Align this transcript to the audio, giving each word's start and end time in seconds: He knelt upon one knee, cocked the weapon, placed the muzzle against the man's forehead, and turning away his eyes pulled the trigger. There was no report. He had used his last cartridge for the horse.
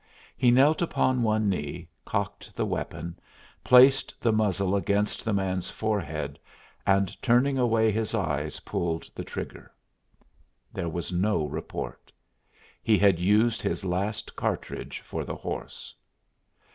He 0.35 0.49
knelt 0.49 0.81
upon 0.81 1.21
one 1.21 1.47
knee, 1.47 1.87
cocked 2.05 2.55
the 2.55 2.65
weapon, 2.65 3.19
placed 3.63 4.19
the 4.19 4.31
muzzle 4.31 4.75
against 4.75 5.23
the 5.23 5.31
man's 5.31 5.69
forehead, 5.69 6.39
and 6.87 7.21
turning 7.21 7.59
away 7.59 7.91
his 7.91 8.15
eyes 8.15 8.61
pulled 8.61 9.07
the 9.13 9.23
trigger. 9.23 9.71
There 10.73 10.89
was 10.89 11.11
no 11.13 11.45
report. 11.45 12.11
He 12.81 12.97
had 12.97 13.19
used 13.19 13.61
his 13.61 13.85
last 13.85 14.35
cartridge 14.35 15.01
for 15.01 15.23
the 15.23 15.35
horse. 15.35 15.93